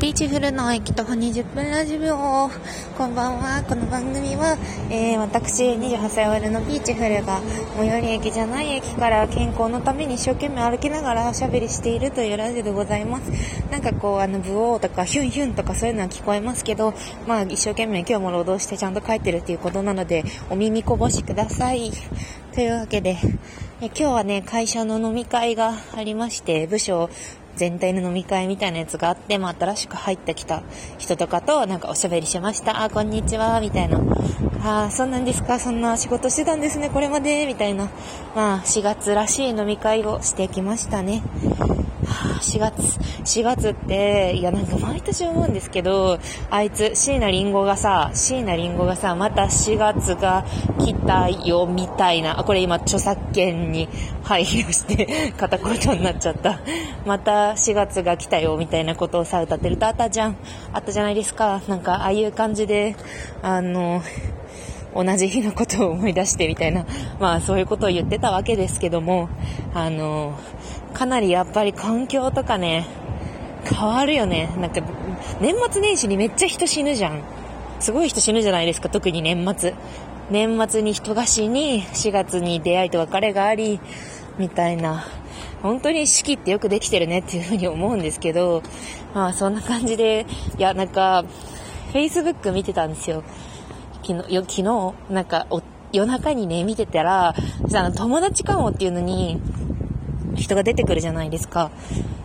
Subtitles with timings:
[0.00, 2.50] ピーチフルの駅徒歩20分ラジオ。
[2.96, 3.62] こんばんは。
[3.68, 4.56] この番組は、
[4.88, 7.42] えー、私、28歳 OL のピーチフルが、
[7.76, 13.30] 最寄り駅じゃない駅から健康のために一生懸命歩きながらおしゃべりしているというラジオでございます。
[13.70, 16.94] なんかこう、あの、ブオーとかヒュンヒュンとかそういうのは聞こえますけど、
[17.26, 21.92] まあ、一生懸命今日も労働してちゃんと帰ってるっていうことなので、お耳こぼしください。
[22.54, 23.18] というわけで、
[23.80, 27.10] 今日はね、会社の飲み会がありまして、部署
[27.60, 30.62] 全体の飲み会みたいなやつがあって、まあ、新しく入ってきた
[30.96, 32.82] 人とかとなんかおしゃべりしました。
[32.82, 34.00] あ、こんにちは、みたいな。
[34.64, 37.90] あ、そうなんですか、そんな仕事してたんですね、これまで、みたいな。
[38.34, 41.22] まあ、4月らしい飲み会をしてきましたね。
[42.40, 42.80] 4月、
[43.24, 46.18] 4月って、いやなんか毎年思うんですけど、
[46.50, 50.44] あいつ、椎名林檎がさ、椎名林檎がさ、また4月が
[50.78, 53.88] 来たよ、みたいな、あ、これ今著作権に
[54.22, 56.60] 配慮して片言になっちゃった。
[57.06, 60.36] また4月が来たよ、みたいなことをさ、歌ってるとあったじゃん。
[60.72, 61.60] あったじゃないですか。
[61.68, 62.96] なんか、ああいう感じで、
[63.42, 64.02] あの、
[64.94, 66.84] 同じ日のことを思い出してみたいな、
[67.20, 69.28] まあそういうことを言ってたわけですけども、
[69.74, 70.34] あの、
[70.94, 72.86] かなりやっぱり環境とかね、
[73.64, 74.50] 変わるよね。
[74.60, 74.80] なんか、
[75.40, 77.20] 年末年始にめっちゃ人死ぬじゃん。
[77.78, 79.74] すごい人死ぬじゃないですか、特に年末。
[80.30, 83.80] 年末に人が死に、4月に出会いと別れがあり、
[84.38, 85.04] みたいな。
[85.62, 88.62] 本当に四季ってよくできてるねっていうふうに思うんですけど、
[89.14, 90.26] まあそんな感じで、
[90.58, 91.24] いや、なんか、
[91.92, 93.22] Facebook 見てたんですよ。
[94.10, 95.46] 昨日、昨日、なんか
[95.92, 97.34] 夜中にね、見てたら、
[97.96, 99.40] 友達かもっていうのに、
[100.36, 101.70] 人が出てくるじゃないですか。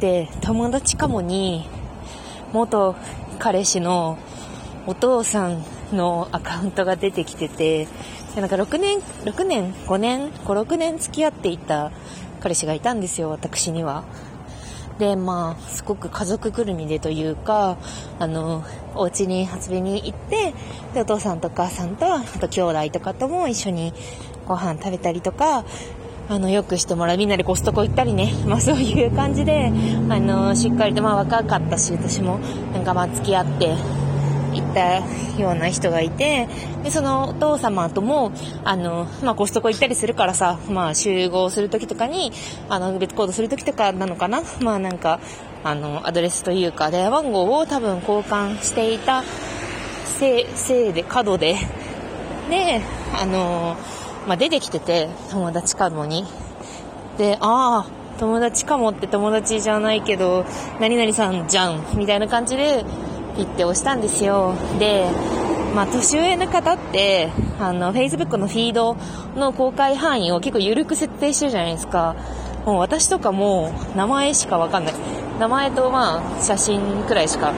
[0.00, 1.68] で、友達かもに、
[2.52, 2.94] 元
[3.38, 4.16] 彼氏の
[4.86, 7.88] お父さんのアカウントが出てきてて、
[8.36, 11.90] なんか6年、6年、5年、5、6年付き合っていた
[12.40, 14.04] 彼氏がいたんですよ、私には。
[14.98, 17.76] で、まあ、すごく家族ぐるみでというか、
[18.18, 20.54] あの、お家に遊びに行って、
[20.94, 23.92] で、お父さんとお母さんと、あと兄弟とかとも一緒に
[24.46, 25.64] ご飯食べたりとか、
[26.28, 29.70] あの、よくしてもらう、みんなでコストコ行ったりね、 まあそういう感じで、
[30.08, 32.38] あの、しっかりと、まあ若かったし、私も、
[32.72, 33.74] なんかまあ付き合って、
[34.60, 34.98] 行った
[35.40, 36.48] ような人がいて、
[36.82, 38.32] で、そのお父様とも、
[38.64, 42.32] あの、まあ、コストコ行ったりするからさ、まあ、集合するときとかに、
[42.68, 45.20] あの、別行動するときとかなのかなまあ、なんか、
[45.64, 49.22] あの、アドレスというか、電話番号を多分交換していた
[50.18, 51.56] せい、せいで、角で、
[52.48, 52.80] で、
[53.20, 53.76] あの、
[54.26, 56.24] まあ、出てきてて、友達かもに。
[57.18, 57.86] で、ああ、
[58.18, 60.44] 友達かもって友達じゃないけど、
[60.80, 62.84] 何々さんじゃん、みたいな感じで、
[63.36, 64.54] ピッて押したんですよ。
[64.78, 65.08] で、
[65.74, 67.30] まあ、年上の方って、
[67.60, 68.96] あの、Facebook のフィード
[69.36, 72.16] の公開範囲を結構緩く設定してるじゃないですか。
[72.64, 74.94] もう私とかも名前しかわかんない。
[75.38, 77.52] 名前とまあ、写真くらいしか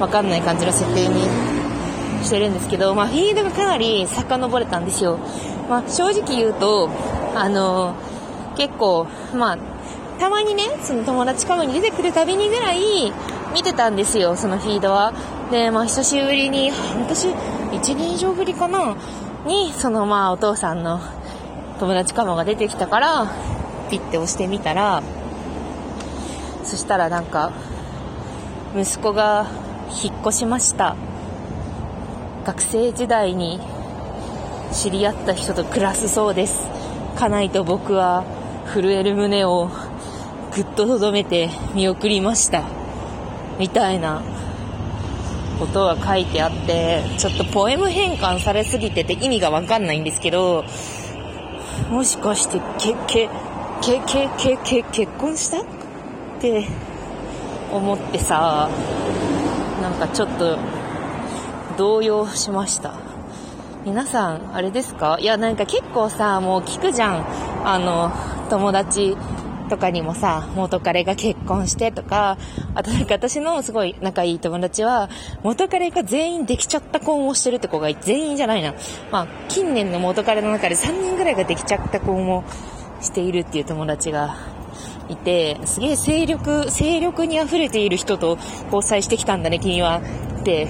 [0.00, 1.22] わかんない感じの設定に
[2.24, 5.18] してるんですけど、まあ、フィードがかなり遡れたんですよ。
[5.70, 6.90] まあ、正直言うと、
[7.34, 7.94] あの、
[8.56, 9.58] 結構、まあ、
[10.18, 13.12] たまにね、その友達カムに出てくるたびにぐらい
[13.52, 15.12] 見てたんですよ、そのフィードは。
[15.50, 18.96] で、まあ、久しぶりに、半年、1年以上ぶりかな、
[19.46, 21.00] に、そのまあ、お父さんの
[21.78, 23.26] 友達カムが出てきたから、
[23.90, 25.02] ピッて押してみたら、
[26.64, 27.52] そしたらなんか、
[28.74, 29.46] 息子が
[30.02, 30.96] 引っ越しました。
[32.46, 33.60] 学生時代に
[34.72, 36.66] 知り合った人と暮らすそうです。
[37.16, 38.24] 家内と僕は
[38.72, 39.68] 震える胸を
[40.54, 42.81] ぐっととどめて見送りました。
[43.58, 44.22] みたいな
[45.58, 50.64] ことが書いてあって、ちょっとポエム変換されすぎてて意味がわかんないんですけど、
[51.90, 53.28] もしかして、け、け、
[53.80, 55.60] け、け、け、け、結婚した？
[55.60, 55.64] っ
[56.40, 56.66] て
[57.70, 58.68] 思ってさ、
[59.80, 60.58] なんかちょっと
[61.76, 62.94] 動揺しました。
[63.84, 65.18] 皆さん、あれですか？
[65.20, 67.26] いや、なんか結構さ、もう聞くじゃん。
[67.64, 68.12] あの、
[68.50, 69.16] 友達
[69.72, 72.36] とかにもさ、元彼が結婚してとか、
[72.74, 75.08] あとなんか私のすごい仲いい友達は、
[75.42, 78.74] 元彼が全員できちゃった婚をしてるって子が全員じゃないな。
[79.10, 82.44] まあ、近年の元彼の中で3人ぐらいができちゃった婚を
[83.00, 84.36] しているっていう友達が
[85.08, 88.36] いて、すげえ精力、精力に溢れている人と
[88.66, 90.02] 交際してきたんだね、君は。
[90.40, 90.68] って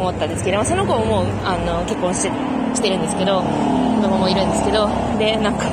[0.00, 2.30] 思ったんですけど、その子ももう、あの、結婚して
[2.74, 5.66] してるんですけど、子供もいるんですけど、で、なんか、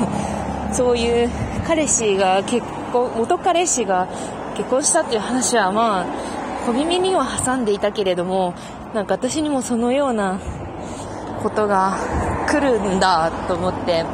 [0.72, 1.30] そういう
[1.66, 4.08] 彼氏が結婚、元彼氏が
[4.56, 6.06] 結婚したっていう話はまあ、
[6.66, 8.54] 小耳には挟んでいたけれども、
[8.94, 10.38] なんか私にもそのような
[11.42, 11.96] ことが
[12.48, 14.04] 来るんだと思って、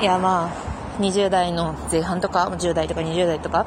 [0.00, 3.66] いやまあ、20代の前半とか、10代とか20代とか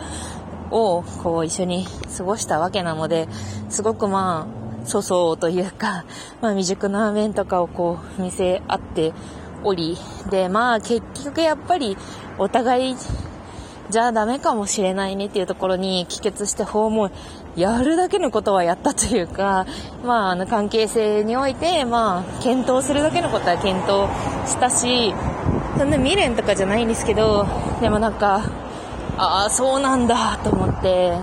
[0.72, 1.86] をこう一緒に
[2.18, 3.28] 過ごしたわけなので、
[3.70, 6.06] すごくまあ、粗相というか、
[6.42, 9.14] まあ未熟な面とかをこう見せ合って
[9.64, 9.98] おり、
[10.30, 11.98] で、まあ結局やっぱり
[12.38, 12.96] お互い
[13.92, 17.12] じゃあダメかもしれないねっていうところに帰結して訪問、
[17.58, 19.66] やるだけのことはやったというか、
[20.06, 24.10] まあ、あの関係性において、まあ、検討するだけのことは検討
[24.50, 25.14] したし、
[25.78, 27.46] そんな未練とかじゃないんですけど、
[27.82, 28.44] でもなんか、
[29.18, 31.18] ああ、そうなんだと思って、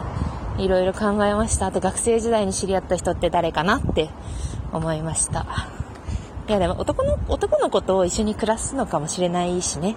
[0.58, 1.66] いろいろ考えました。
[1.66, 4.10] あと学生時代に知り合った人って誰かなって
[4.72, 5.77] 思いました。
[6.48, 9.96] いやでも男の、男の子と一緒に暮らすのかもしれないしね。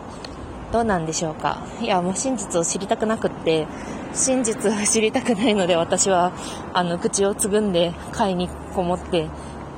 [0.74, 1.65] どうなんでしょうか。
[1.81, 3.68] いや、もう真実を知りたくなくって、
[4.13, 6.33] 真実を知りたくないので私は、
[6.74, 9.30] あの、口をつぐんで買いにこもって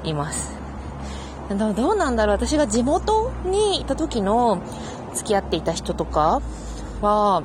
[0.04, 0.58] います。
[1.50, 4.60] どうなんだろう私が地元にいた時の
[5.14, 6.42] 付き合っていた人とか
[7.02, 7.44] は、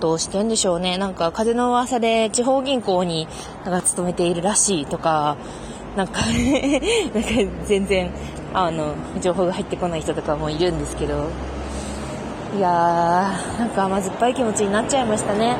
[0.00, 0.98] どうしてんでしょうね。
[0.98, 3.28] なんか風の噂で地方銀行に
[3.64, 5.36] なんか勤めているらしいとか、
[5.96, 7.28] なんかなんか
[7.66, 8.10] 全然、
[8.54, 11.28] あの、情報が入ってこない人とかもいるんですけど、
[12.56, 15.56] いやー、なんか甘酸っぱい気持ちになっちゃいましたね。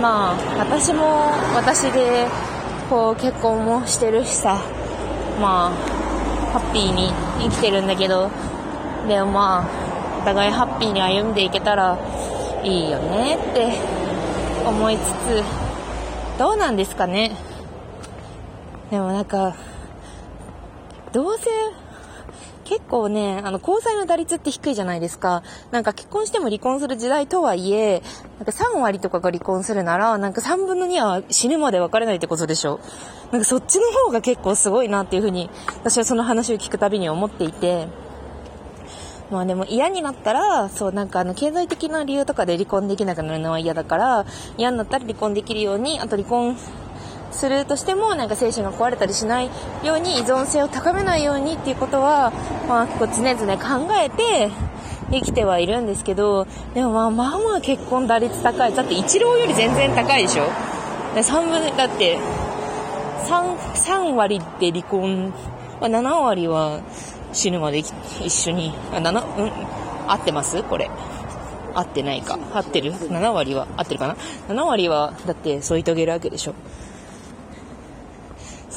[0.00, 2.26] まあ、私も私で、
[2.90, 4.60] こう、結婚もしてるしさ、
[5.40, 5.70] まあ、
[6.52, 8.30] ハッピーに生きてるんだけど、
[9.06, 11.98] でもまあ、お互いハッピーに歩んでいけたら
[12.64, 13.72] いいよねって
[14.66, 15.42] 思いつつ、
[16.38, 17.32] どうなんですかね。
[18.90, 19.54] でもなんか、
[21.12, 21.44] どうせ
[22.64, 25.42] 結構ね、あの、交際の打率って低いじゃないですか。
[25.70, 28.02] なんか結婚しても離婚する時代とはいえ、
[28.38, 32.80] なんか3割とかが離婚するなら、なんか3分の2は死ぬまで別れないってことでしょ。
[33.32, 37.88] なんかそっちの方が結構すごいなっていうふうに、私はその話を聞くたびに思っていて、
[39.30, 44.26] まあでも嫌になったら、そうなんかあの経済的な理由とかで離婚できなくなるのは嫌だから、
[44.58, 46.56] 嫌になったら離婚できるように、あと離婚
[47.30, 49.50] するとしてもなんか精神が壊れたりしない
[49.84, 52.32] ように依存性を高めないようにっていうことは、
[52.68, 54.50] まあ、結構常々考えて
[55.10, 58.74] 生きてはいるんですけどでもまあまあまあ結婚打率高い。
[58.74, 60.44] だって一郎より全然高いでしょ
[61.14, 62.18] ？3分だって
[63.26, 65.32] 3, 3割で離婚、
[65.80, 66.80] まあ、7割は
[67.32, 67.92] 死ぬまで一
[68.30, 69.52] 緒にあ7うん
[70.10, 70.62] 合ってます？
[70.62, 70.90] これ。
[71.74, 72.38] 合ってないか。
[72.54, 74.16] 合ってる？7割は合ってるかな
[74.48, 76.54] ？7割はだって添い遂げるわけでしょ。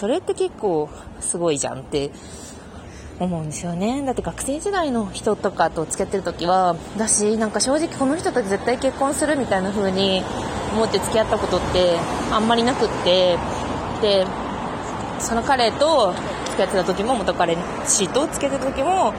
[0.01, 0.89] それって結構
[1.19, 2.09] すごいじゃんって
[3.19, 4.01] 思うんですよね。
[4.03, 10.23] だって学生時代の人とかと付き合ってる時は、私なんか正直この人と絶対結婚するみたいな風に
[10.73, 11.99] 思って付き合ったことって
[12.31, 13.37] あんまりなくって、
[14.01, 14.25] で、
[15.19, 16.15] その彼と
[16.45, 17.55] 付き合ってた時も元彼
[17.85, 19.13] 氏と付き合ってた時も、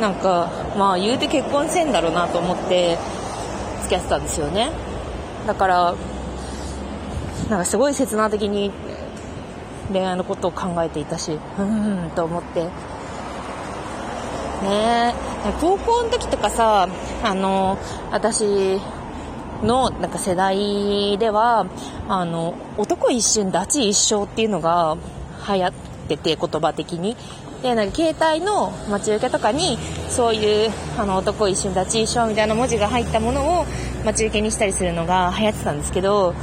[0.00, 0.48] なんか、
[0.78, 2.96] まあ言うて結婚せんだろうなと思って
[3.82, 4.70] 付き合ってたんですよね。
[5.46, 5.94] だから、
[7.50, 8.72] なんかすごい切な的に
[9.92, 12.64] 恋愛のことを考えていたし、うん、と思って。
[14.62, 15.14] ね
[15.60, 16.88] 高校の時とかさ、
[17.22, 17.78] あの、
[18.12, 18.80] 私
[19.62, 21.66] のなんか世代では、
[22.08, 24.96] あの、男一瞬、ダチ一生っていうのが
[25.48, 25.72] 流行っ
[26.08, 27.16] てて、言葉的に。
[27.62, 29.78] で、なんか携帯の待ち受けとかに、
[30.08, 33.66] そういう、あの、男一瞬、ダチ一生みたいな文字が入ったものを
[34.04, 36.34] 待ち受けにしたりするのが流行ってたんですけど、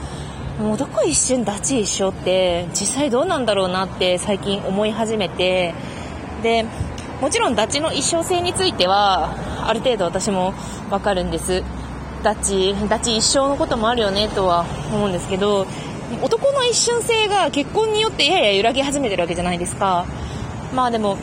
[0.59, 5.73] もうどこ一瞬立ち一緒って実際どうなんだろうなって最近思い始めて。
[6.43, 6.65] で
[7.21, 9.35] もちろんダチの一生性については
[9.67, 10.53] ある程度私も
[10.89, 11.63] わかるんです。
[12.23, 15.67] ダチダチ一生のこともあるよねとは思うんですけど
[16.21, 20.05] 男の一瞬性が結婚によってやや揺らぎ始めてるわけじゃないですか。
[20.73, 21.17] まあでも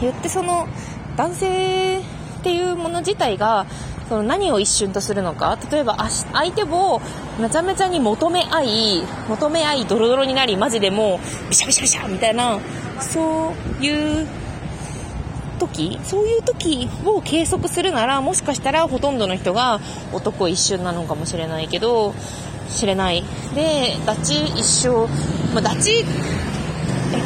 [0.00, 0.68] 言ってその
[1.16, 2.02] 男性っ
[2.44, 3.66] ていうもの自体が
[4.08, 5.58] その何を一瞬とするのか。
[5.70, 5.96] 例えば
[6.32, 7.00] 相手を
[7.38, 12.58] めちゃめちゃに求め合い求め合いドロドロになりマジでもうビシャビシャビシャみたいな
[13.00, 14.26] そういう
[15.58, 19.80] 時そういう時を計測するならもしかしたらほとんどの人が
[20.12, 22.14] 男一瞬なのかもしれないけど
[22.68, 23.24] 知れない。
[23.54, 25.06] でダチ一生、
[25.54, 26.04] まあ、ダチ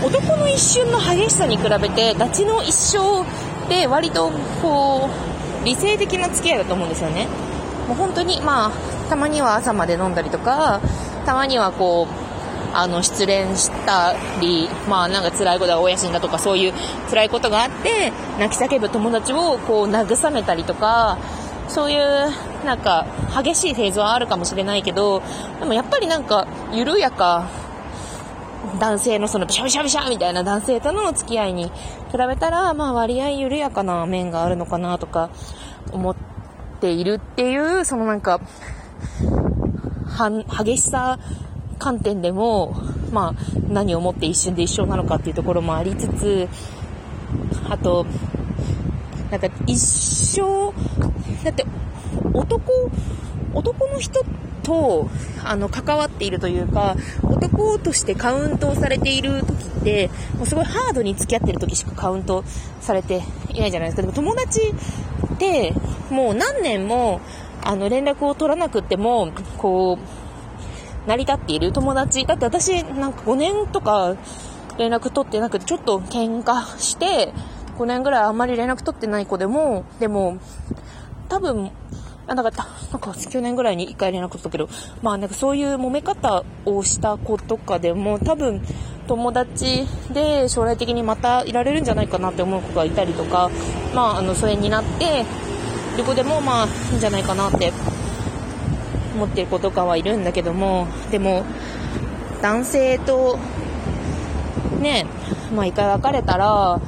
[0.05, 3.25] 男の一瞬の激しさに比べてダチの一生
[3.69, 5.32] で割とこう
[5.65, 7.27] 理性的な付き合いだと思うんですよね。
[7.89, 8.71] もう本当に、まあ、
[9.09, 10.81] たまには朝まで飲んだりとか、
[11.27, 12.23] たまにはこう、
[12.75, 16.73] あの、失恋したり、まあなんか辛いことが親死んだとかそういう
[17.11, 21.19] 辛いことがあって、泣き叫ぶ友達をこう慰めたりとか、
[21.69, 22.31] そういう
[22.65, 23.07] なんか
[23.43, 25.23] 激しいフェーズはあるかもしれないけど、
[25.61, 27.47] でもやっぱりなんか緩やか、
[28.79, 31.73] 男性のそのビシャビシャビシャみたいな男性との付き合いに比
[32.29, 35.31] べたら、まあ割合緩やかな面があるのかなとか
[35.93, 36.17] 思っ
[36.81, 38.41] ているっていう、そのなんか、
[40.65, 41.19] 激しさ
[41.79, 42.75] 観点でも、
[43.11, 46.49] まあ、何をもって一瞬で一緒なのかっていうところもありつつ、
[47.69, 48.07] あと、
[49.31, 50.73] なんか一生、
[51.45, 51.65] だって
[52.33, 52.63] 男、
[53.55, 54.25] 男の人
[54.63, 55.09] と、
[55.45, 62.45] あの、関わっているというか、男としてカウントされている時って、もうすごいハードに付き合ってる時しかカウント
[62.81, 64.03] されていないじゃないですか。
[64.03, 64.61] でも友達
[65.35, 65.75] って、
[66.11, 67.21] もう何年も、
[67.65, 69.99] あの、連絡を取らなくても、こ
[71.07, 72.27] う、成り立っている友達。
[72.27, 74.17] だって私、なんか5年とか
[74.79, 77.33] 連絡取ってなくて、ちょっと喧嘩して、
[77.79, 80.39] 5年ぐらいあんまり連絡取ってない子でも、でも、
[81.29, 81.71] 多分、
[82.33, 84.69] あ、なんか、なんか去年ぐらいに1回連絡取ったけど、
[85.03, 88.63] まあなんかそういう揉め方をした子とかでも、多分、
[89.07, 93.51] 友達で将来的にまたいられるんじゃないかなって思う子がいたりとか、
[93.95, 95.25] まああの、疎遠になって、
[95.97, 97.73] どこでもまあいいんじゃないかなって
[99.15, 101.45] 思ってる子とかはいるんだけども、でも、
[102.41, 103.39] 男性と、
[104.81, 105.07] ね、
[105.55, 106.81] まあ一回別れたら、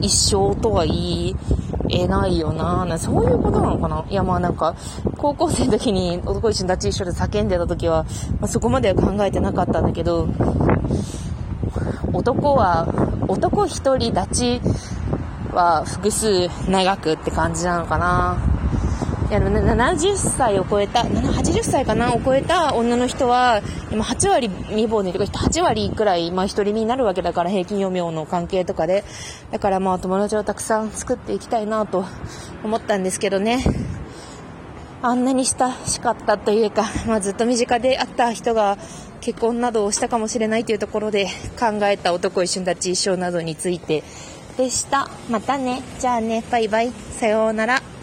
[0.00, 1.36] 一生とは言い。
[1.90, 4.04] えないよなそういうことなのかな？
[4.08, 4.74] いやまあなんか、
[5.16, 8.04] 高校生の時に男一緒に立ち一緒で叫んでた時は、
[8.40, 10.28] まあ、そこまでは考えてなかったんだけど、
[12.12, 12.86] 男は、
[13.28, 14.60] 男一人立ち
[15.52, 18.55] は複数長くって感じなのかな。
[19.28, 29.02] いや、でも70歳を超えた、80歳かなを超えた女の人は、今8割未亡年とか8割くらい、まあ一人身になるわけだから、平均余命の関係とかで。
[29.50, 32.04] だからまあ友達をたくさん作っていきたいなと
[32.62, 33.64] 思ったんですけどね。
[35.02, 38.78] あんなに親しかったというか、まあずっと身近で会った人が
[39.20, 41.26] 結婚などをしたかもしれないというところで
[41.58, 44.04] 考えた男一瞬立ち一生などについて
[44.56, 45.08] でした。
[45.28, 45.82] またね。
[45.98, 46.92] じゃあね、バイバイ。
[47.18, 47.95] さようなら。